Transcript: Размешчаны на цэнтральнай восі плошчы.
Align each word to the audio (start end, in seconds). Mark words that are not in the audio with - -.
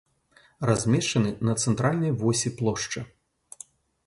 Размешчаны 0.69 1.31
на 1.49 1.53
цэнтральнай 1.67 2.11
восі 2.23 2.53
плошчы. 2.63 2.99